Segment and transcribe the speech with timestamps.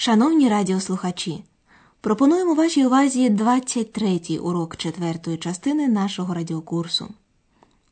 [0.00, 1.44] Шановні радіослухачі,
[2.00, 7.08] пропонуємо вашій увазі 23-й урок четвертої частини нашого радіокурсу.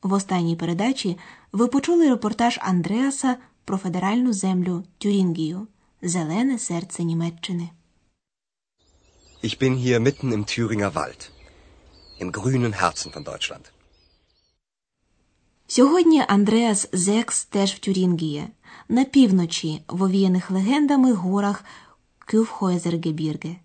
[0.02, 1.18] В останній передачі
[1.52, 5.66] ви почули репортаж Андреаса про федеральну землю Тюрінгію
[6.02, 7.68] Зелене серце Німеччини.
[9.42, 11.30] Ich bin hier mitten im Thüringer Wald,
[12.20, 13.72] im grünen Herzen von Deutschland.
[15.66, 18.48] Сьогодні Андреас Зекс теж в Тюрінгії,
[18.88, 21.64] на півночі в овіяних легендами горах
[22.30, 23.56] Кюфхойзергебірге.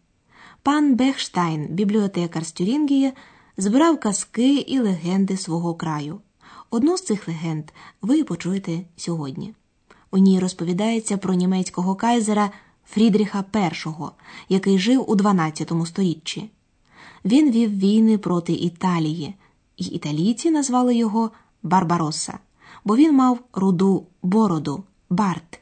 [0.63, 3.13] Пан Бехштайн, бібліотекар з Тюрінгії,
[3.57, 6.21] збирав казки і легенди свого краю.
[6.69, 7.65] Одну з цих легенд
[8.01, 9.53] ви почуєте сьогодні.
[10.11, 12.51] У ній розповідається про німецького кайзера
[12.85, 13.89] Фрідріха І,
[14.49, 16.49] який жив у 12 столітті.
[17.25, 19.35] Він вів війни проти Італії,
[19.77, 21.31] і італійці назвали його
[21.63, 22.39] Барбаросса,
[22.85, 25.60] бо він мав руду бороду Барт.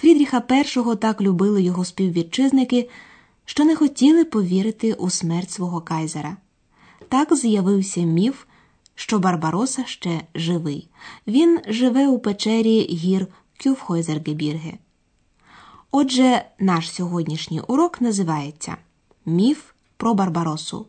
[0.00, 2.88] Фрідріха І так любили його співвітчизники,
[3.44, 6.36] що не хотіли повірити у смерть свого кайзера.
[7.08, 8.44] Так з'явився міф,
[8.94, 10.88] що Барбароса ще живий.
[11.26, 13.26] Він живе у печері гір
[13.62, 14.72] Кюфхойзергебірге.
[15.90, 18.76] Отже, наш сьогоднішній урок називається
[19.26, 19.64] Міф
[19.96, 20.86] про Барбаросу.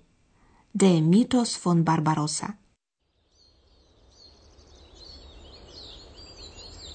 [0.73, 2.53] Де Мітос фон Барбароса.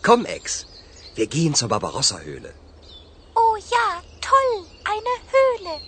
[0.05, 0.73] Ex,
[1.15, 2.53] wir gehen zur Barbarossa-Höhle.
[3.34, 5.81] Oh ja, toll, eine Höhle.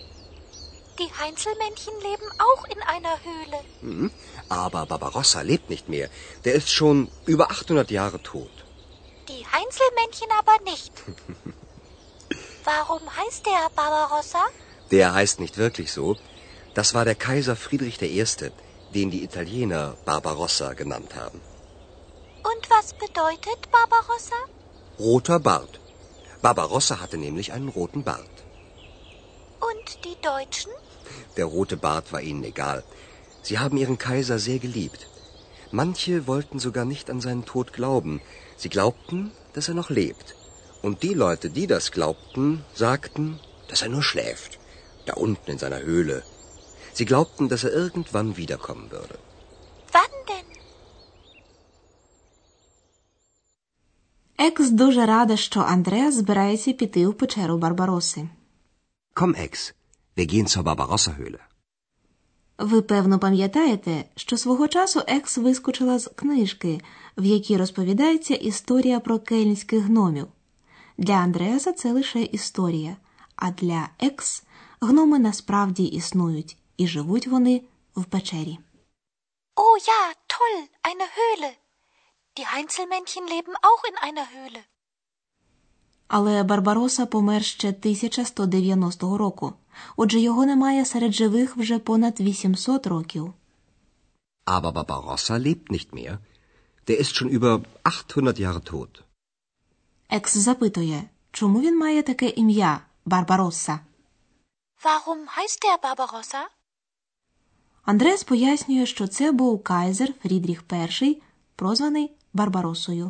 [0.99, 3.59] Die Heinzelmännchen leben auch in einer Höhle.
[3.81, 4.11] Hm,
[4.49, 6.09] aber Barbarossa lebt nicht mehr.
[6.43, 8.49] Der ist schon über 800 Jahre tot.
[9.27, 10.91] Die Heinzelmännchen aber nicht.
[12.63, 14.43] Warum heißt der Barbarossa?
[14.91, 16.15] Der heißt nicht wirklich so.
[16.73, 18.25] Das war der Kaiser Friedrich I.,
[18.93, 21.41] den die Italiener Barbarossa genannt haben.
[22.43, 24.35] Und was bedeutet Barbarossa?
[24.99, 25.79] Roter Bart.
[26.41, 28.37] Barbarossa hatte nämlich einen roten Bart.
[29.59, 30.71] Und die Deutschen?
[31.37, 32.83] Der rote Bart war ihnen egal.
[33.43, 35.07] Sie haben ihren Kaiser sehr geliebt.
[35.71, 38.21] Manche wollten sogar nicht an seinen Tod glauben.
[38.57, 40.33] Sie glaubten, dass er noch lebt.
[40.81, 44.57] Und die Leute, die das glaubten, sagten, dass er nur schläft,
[45.05, 46.23] da unten in seiner Höhle.
[46.93, 49.19] Sie glaubten, dass er irgendwann wiederkommen würde.
[49.91, 50.56] Wann denn?
[54.47, 58.29] Екс дуже рада, що Андреас збирається піти в печеру Барбароси.
[59.15, 59.73] Komm, Ex,
[60.17, 61.39] wir gehen zur Barbarossa-Höhle.
[62.57, 66.81] Ви певно пам'ятаєте, що свого часу Екс вискочила з книжки,
[67.17, 70.27] в якій розповідається історія про кельнських гномів.
[70.97, 72.97] Для Андреаса це лише історія,
[73.35, 74.43] а для Екс
[74.81, 77.61] гноми насправді існують і живуть вони
[77.95, 78.59] в печері.
[79.55, 80.03] Oh ja,
[80.33, 80.57] toll,
[80.89, 81.66] eine Höhle.
[82.37, 84.63] Die Heinzelmännchen leben auch in einer Höhle.
[86.07, 89.53] Але Барбароса помер ще 1190 року,
[89.95, 93.33] отже його немає серед живих вже понад 800 років.
[94.45, 96.17] Aber Barbarossa lebt nicht mehr.
[96.87, 99.01] Der ist schon über 800 Jahre tot.
[100.09, 103.79] Екс запитує, чому він має таке ім'я Барбаросса.
[104.83, 106.43] Warum heißt der Barbarossa?
[107.83, 110.63] Андреас пояснює, що це був кайзер Фрідріх
[111.01, 111.21] І,
[111.55, 113.07] прозваний Барбаросою.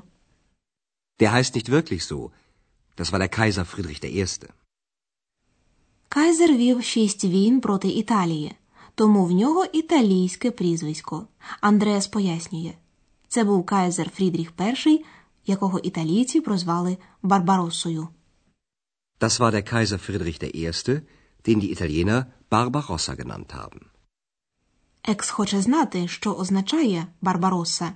[1.19, 2.19] Der heißt nicht wirklich so.
[2.97, 4.49] Das war der Kaiser Friedrich I.
[6.09, 8.55] Кайзер вів шість війн проти Італії,
[8.95, 11.27] тому в нього італійське прізвисько.
[11.61, 12.73] Андреас пояснює,
[13.27, 14.51] це був кайзер Фрідріх
[14.85, 15.05] І,
[15.45, 18.07] якого італійці прозвали Барбаросою.
[19.19, 21.01] Das war der Kaiser Friedrich I.,
[21.45, 23.81] den die Italiener Barbarossa genannt haben.
[25.03, 27.93] Екс хоче знати, що означає Барбаросса.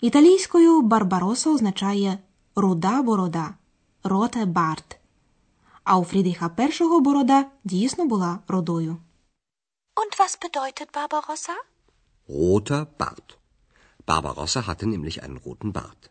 [0.00, 2.18] Італійською Барбароса означає
[2.56, 3.54] руда борода,
[4.04, 4.98] роте барт.
[5.84, 8.96] А у Фрідріха І борода дійсно була родою.
[9.96, 11.54] Und was bedeutet Barbarossa?
[12.28, 13.28] Roter Bart.
[14.06, 16.10] Barbarossa hatte nämlich einen roten Bart.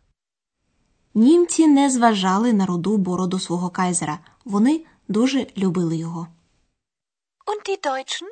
[1.13, 4.19] Німці не зважали на руду бороду свого кайзера.
[4.45, 6.27] Вони дуже любили його.
[7.45, 8.27] Und die Deutschen?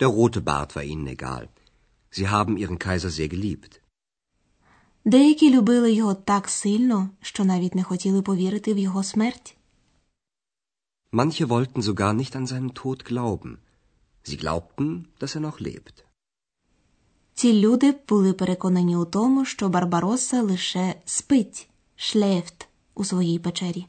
[0.00, 1.48] Der rote Bart war ihnen egal.
[2.10, 3.80] Sie haben ihren Kaiser sehr geliebt.
[5.04, 9.56] Деякі любили його так сильно, що навіть не хотіли повірити в його смерть.
[11.12, 13.56] Manche wollten sogar nicht an seinen Tod glauben.
[14.24, 16.04] Sie glaubten, dass er noch lebt.
[17.34, 23.86] Ці люди були переконані у тому, що Барбаросса лише спить, шлефт у своїй печері.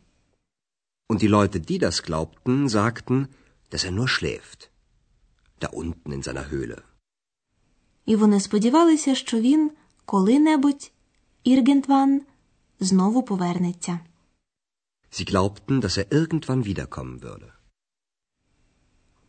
[1.10, 3.28] Und die Leute, die das glaubten, sagten,
[3.72, 4.70] dass er nur schläft.
[5.62, 6.82] Da unten in seiner Höhle.
[8.06, 9.72] І вони сподівалися, що він
[10.06, 10.92] коли-небудь
[11.46, 12.22] Іргентван
[12.80, 14.00] знову повернеться.
[15.12, 17.52] Sie glaubten, dass er irgendwann wiederkommen würde.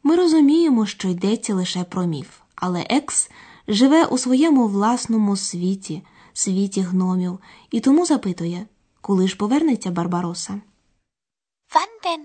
[0.03, 3.31] Ми розуміємо, що йдеться лише про міф, але Екс
[3.69, 6.03] живе у своєму власному світі,
[6.33, 7.39] світі гномів,
[7.71, 8.67] і тому запитує,
[9.01, 10.61] коли ж повернеться Барбароса.
[11.75, 12.25] Wann denn?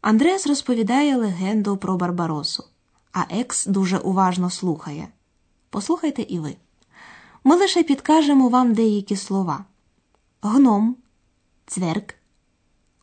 [0.00, 2.64] Андреас розповідає легенду про Барбаросу,
[3.12, 5.08] а Екс дуже уважно слухає.
[5.70, 6.56] Послухайте і ви.
[7.44, 9.64] Ми лише підкажемо вам деякі слова:
[10.42, 10.96] гном,
[11.66, 12.14] цверк,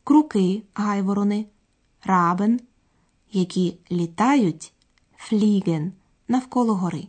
[0.04, 1.46] круки, гайворони,
[2.04, 2.60] рабен,
[3.32, 4.74] які літають,
[5.18, 5.92] фліген
[6.28, 7.08] навколо гори.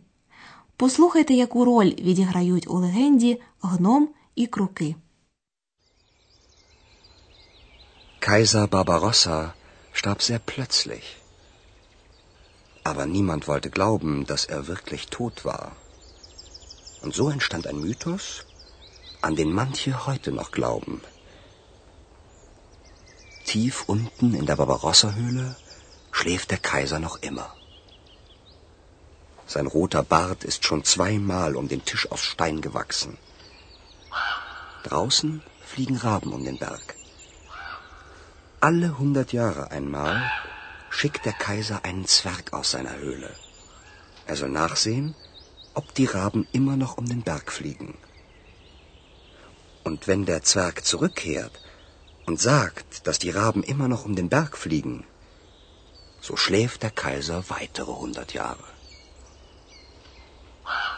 [0.75, 4.95] Послухайте, яку роль відіграють у легенді гном і круки.
[8.27, 9.53] Kaiser Barbarossa
[9.93, 11.05] starb sehr plötzlich.
[12.83, 15.71] Aber niemand wollte glauben, dass er wirklich tot war.
[17.01, 18.45] Und so entstand ein Mythos,
[19.21, 21.01] an den manche heute noch glauben.
[23.45, 25.55] Tief unten in der Barbarossa-Höhle
[26.11, 27.53] schläft der Kaiser noch immer.
[29.47, 33.17] Sein roter Bart ist schon zweimal um den Tisch aus Stein gewachsen.
[34.83, 36.95] Draußen fliegen Raben um den Berg.
[38.59, 40.31] Alle hundert Jahre einmal
[40.89, 43.35] schickt der Kaiser einen Zwerg aus seiner Höhle.
[44.27, 45.15] Er soll nachsehen,
[45.73, 47.97] ob die Raben immer noch um den Berg fliegen.
[49.83, 51.59] Und wenn der Zwerg zurückkehrt
[52.25, 55.05] und sagt, dass die Raben immer noch um den Berg fliegen,
[56.21, 58.63] so schläft der Kaiser weitere hundert Jahre.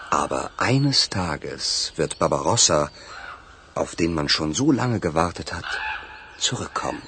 [0.09, 2.91] Aber eines Tages wird Barbarossa,
[3.73, 5.65] auf den man schon so lange gewartet hat,
[6.37, 7.01] zurückkommen.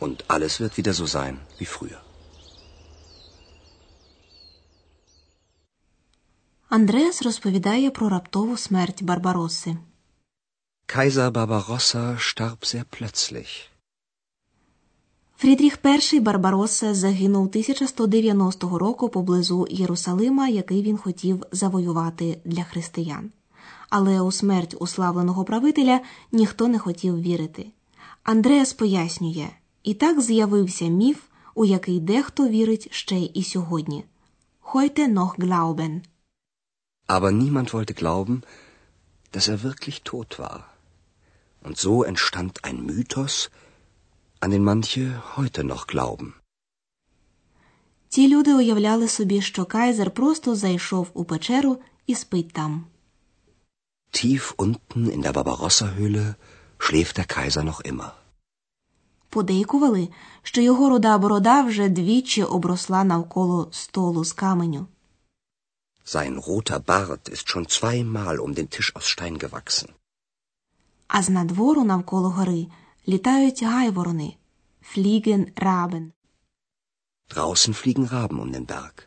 [0.00, 2.00] Und alles wird wieder so sein wie früher.
[6.74, 9.76] Андреас розповідає про раптову смерть Барбароси.
[10.86, 13.68] Kaiser Barbarossa starb sehr plötzlich.
[15.36, 15.78] Фрідріх
[16.12, 23.30] І Барбаросса загинув 1190 року поблизу Єрусалима, який він хотів завоювати для християн.
[23.88, 26.00] Але у смерть уславленого правителя
[26.32, 27.66] ніхто не хотів вірити.
[28.22, 29.48] Андреас пояснює
[29.82, 31.18] і так з'явився міф,
[31.54, 34.04] у який дехто вірить ще й і сьогодні.
[34.72, 36.00] Heute noch glauben.
[37.06, 38.42] Aber niemand wollte glauben,
[39.32, 40.60] dass er wirklich tot war.
[41.62, 43.50] Und so entstand ein Mythos,
[44.40, 46.34] an den manche heute noch glauben.
[48.08, 52.84] Ті люди уявляли собі, що кайзер просто зайшов у печеру і спить там.
[54.12, 56.34] Tief unten in der Barbarossa-Höhle
[56.78, 58.10] schläft der Kaiser noch immer.
[59.28, 60.08] Подейкували,
[60.42, 64.86] що його руда борода вже двічі обросла навколо столу з каменю.
[66.04, 69.88] Sein roter Bart ist schon zweimal um den Tisch aus Stein gewachsen.
[71.08, 72.66] А з надвору навколо гори
[73.08, 74.36] літають гайворони
[74.82, 76.12] фліген рабен.
[77.30, 79.06] Draußen fliegen Raben um den Berg.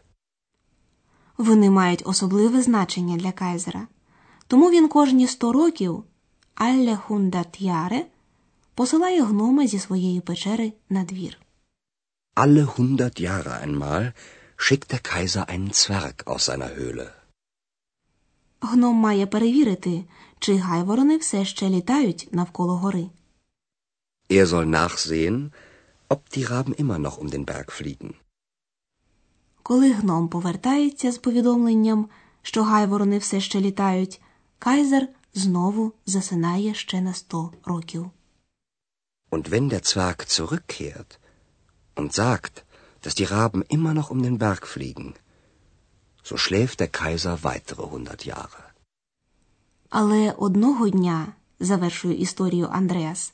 [1.37, 3.87] Вони мають особливе значення для кайзера.
[4.47, 6.03] Тому він кожні сто років
[7.07, 8.05] hundert Jahre
[8.75, 11.37] посилає гнома зі своєї печери на двір.
[12.35, 14.13] Alle hundert Jahre einmal
[14.57, 17.13] schickt der Kaiser einen Zwerg aus seiner Höhle.
[18.61, 20.03] Гном має перевірити,
[20.39, 23.09] чи гайворони все ще літають навколо гори.
[24.29, 25.51] Er soll nachsehen,
[26.09, 28.13] ob die Raben immer noch um den Berg fliegen.
[29.63, 32.09] Коли гном повертається з повідомленням,
[32.41, 34.21] що гайворони все ще літають,
[34.59, 38.11] кайзер знову засинає ще на сто років.
[39.31, 41.19] Und wenn der Zwerg zurückkehrt
[41.95, 42.63] und sagt,
[43.07, 45.13] dass die Raben immer noch um den Berg fliegen,
[46.29, 48.63] so schläft der Kaiser weitere hundert Jahre.
[49.89, 51.27] Але одного дня,
[51.59, 53.33] завершує історію Андреас,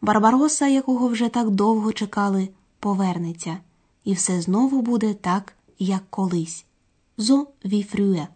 [0.00, 2.48] Барбароса, якого вже так довго чекали,
[2.80, 3.58] повернеться,
[4.04, 6.64] і все знову буде так, як колись.
[7.18, 8.26] So wie früher.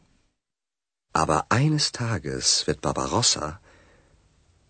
[1.13, 3.61] Aber eines Tages wird Barbarossa,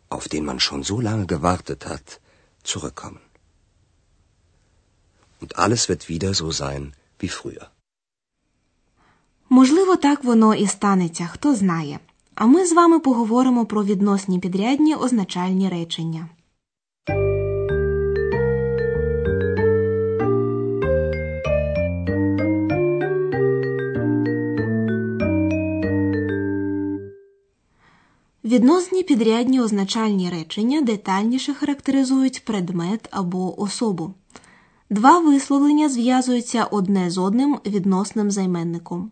[0.09, 2.21] auf den man schon so lange gewartet hat,
[2.65, 3.28] zurückkommen.
[5.41, 7.67] Und alles wird wieder so sein wie früher.
[9.49, 11.99] Можливо, так воно і станеться, хто знає.
[12.35, 16.29] А ми з вами поговоримо про відносні підрядні означальні речення.
[28.45, 34.15] Відносні підрядні означальні речення детальніше характеризують предмет або особу.
[34.91, 39.11] Два висловлення зв'язуються одне з одним відносним займенником.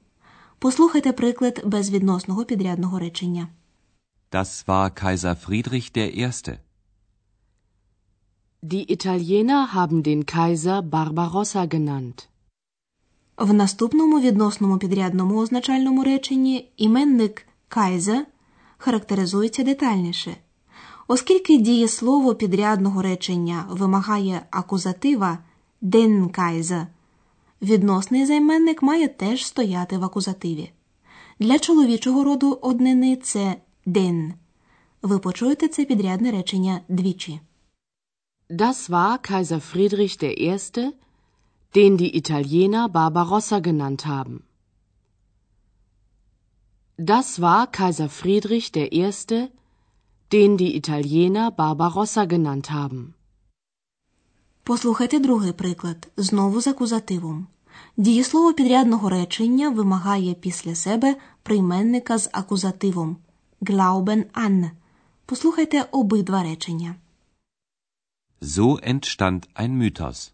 [0.58, 3.48] Послухайте приклад безвідносного підрядного речення.
[4.32, 6.56] Das war Kaiser Friedrich I.
[8.62, 12.26] Die Italiener haben den Kaiser Barbarossa genannt.
[13.36, 18.26] В наступному відносному підрядному означальному реченні іменник кайза
[18.78, 20.36] характеризується детальніше.
[21.08, 25.38] Оскільки дієслово підрядного речення вимагає акузатива
[25.82, 26.86] den Kaiser,
[27.62, 30.70] відносний займенник має теж стояти в акузативі.
[31.38, 33.56] Для чоловічого роду однини це
[33.86, 34.32] den.
[35.02, 37.40] Ви почуєте це підрядне речення двічі.
[38.50, 40.92] Das war Kaiser Friedrich I.,
[41.74, 44.36] den die Italiener Barbarossa genannt haben.
[46.98, 49.12] Das war Kaiser Friedrich I.,
[50.32, 53.15] den die Italiener Barbarossa genannt haben.
[54.68, 57.46] Послухайте другий приклад, знову з акузативом.
[57.96, 63.16] Дієслово підрядного речення вимагає після себе прийменника з акузативом
[63.60, 64.70] glauben an.
[65.26, 66.94] Послухайте обидва речення.
[68.42, 70.30] So entstand ein Mythos.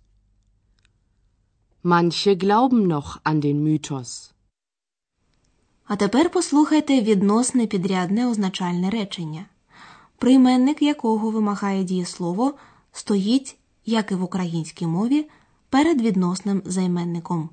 [1.84, 4.32] Manche glauben noch an den Mythos.
[5.84, 9.44] А тепер послухайте відносне підрядне означальне речення,
[10.18, 12.54] прийменник якого вимагає дієслово,
[12.92, 15.28] стоїть, як і в українській мові,
[15.70, 17.50] перед відносним займенником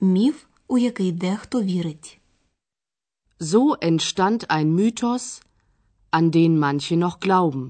[0.00, 2.20] міф, у який дехто вірить.
[3.40, 5.42] So entstand ein Mythos,
[6.10, 7.64] an den manche noch glauben.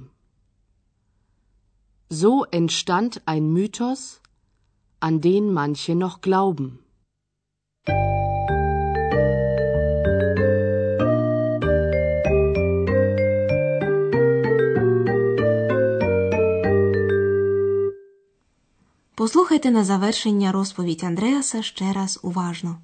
[2.10, 4.20] So entstand ein Mythos,
[5.00, 6.78] an den manche noch glauben.
[19.26, 22.76] Послухайте на завершення розповідь Андреаса ще раз уважно.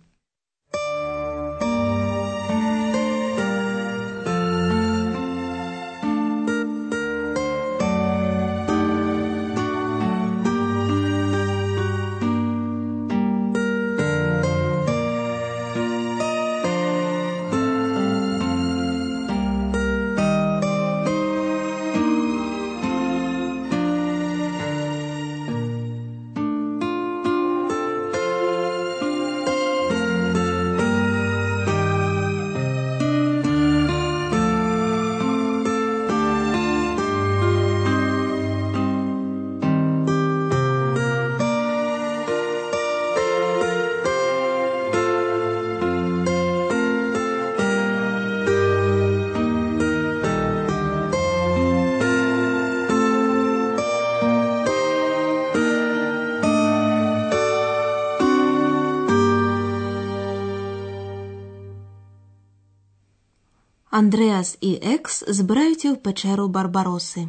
[64.01, 67.27] Андреас і Екс збираються в печеру Барбароси.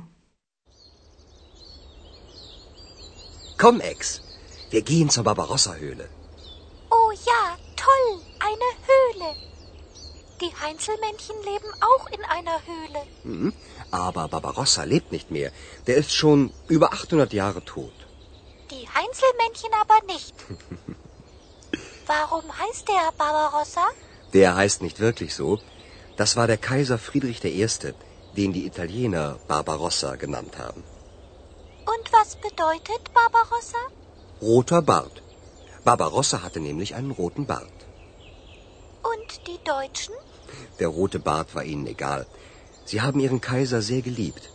[3.61, 4.21] Komm, Ex,
[4.73, 6.07] wir gehen zur Barbarossa-Höhle.
[6.97, 7.43] Oh ja,
[7.85, 8.09] toll,
[8.49, 9.31] eine Höhle.
[10.43, 13.01] Die Heinzelmännchen leben auch in einer Höhle.
[13.25, 13.53] Mhm.
[13.91, 15.51] Aber Barbarossa lebt nicht mehr.
[15.87, 17.97] Der ist schon über 800 Jahre tot.
[18.71, 20.35] Die Heinzelmännchen aber nicht.
[22.07, 23.87] Warum heißt der Barbarossa?
[24.33, 25.59] Der heißt nicht wirklich so.
[26.16, 27.68] Das war der Kaiser Friedrich I.,
[28.38, 30.84] den die Italiener Barbarossa genannt haben.
[31.94, 33.82] Und was bedeutet Barbarossa?
[34.42, 35.22] Roter Bart.
[35.84, 37.78] Barbarossa hatte nämlich einen roten Bart.
[39.12, 40.14] Und die Deutschen?
[40.80, 42.26] Der rote Bart war ihnen egal.
[42.86, 44.50] Sie haben ihren Kaiser sehr geliebt.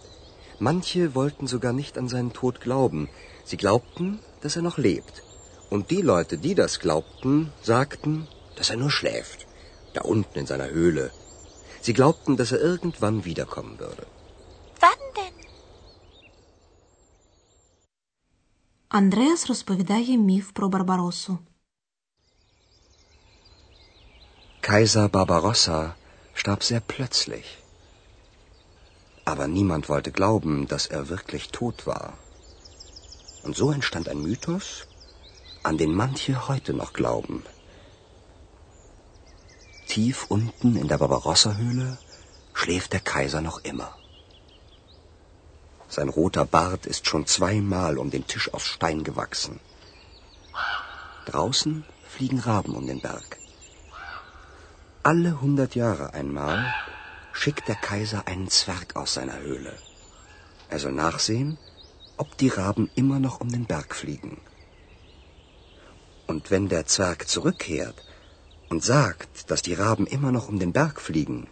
[0.59, 3.09] Manche wollten sogar nicht an seinen Tod glauben.
[3.45, 5.23] Sie glaubten, dass er noch lebt.
[5.71, 9.47] Und die Leute, die das glaubten, sagten, dass er nur schläft.
[9.95, 11.11] Da unten in seiner Höhle.
[11.88, 14.06] Sie glaubten, dass er irgendwann wiederkommen würde.
[14.80, 15.34] Wann denn?
[18.90, 21.38] Андреас розповідає міф про Барбаросу.
[24.62, 25.96] Kaiser Barbarossa
[26.42, 27.48] starb sehr plötzlich.
[29.26, 32.14] Aber niemand wollte glauben, dass er wirklich tot war.
[33.44, 34.88] Und so entstand ein Mythos,
[35.64, 37.44] an den manche heute noch glauben.
[39.89, 41.99] Tief unten in der Barbarossa-Höhle
[42.53, 43.97] schläft der Kaiser noch immer.
[45.89, 49.61] Sein roter Bart ist schon zweimal um den Tisch aus Stein gewachsen.
[51.25, 53.39] Draußen fliegen Raben um den Berg.
[55.03, 56.75] Alle hundert Jahre einmal
[57.33, 59.75] schickt der Kaiser einen Zwerg aus seiner Höhle.
[60.69, 61.57] Er soll nachsehen,
[62.19, 64.39] ob die Raben immer noch um den Berg fliegen.
[66.27, 68.05] Und wenn der Zwerg zurückkehrt
[68.70, 71.48] und sagt, dass die Raben immer noch um den Berg fliegen,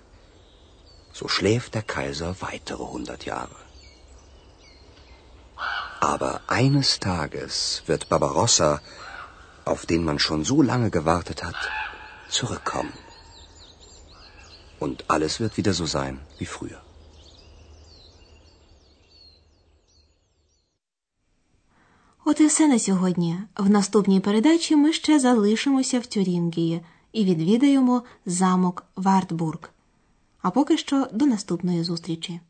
[1.19, 3.59] so schläft der Kaiser weitere hundert Jahre.
[5.99, 8.81] Aber eines Tages wird Barbarossa,
[9.65, 11.61] auf den man schon so lange gewartet hat,
[12.29, 12.93] zurückkommen.
[14.79, 16.81] Und alles wird wieder so sein wie früher.
[22.25, 23.37] От і все на сьогодні.
[23.57, 26.81] В наступній передачі ми ще залишимося в Тюрінгії
[27.16, 29.70] І відвідаємо замок Вартбург.
[30.42, 32.40] А поки що до наступної зустрічі.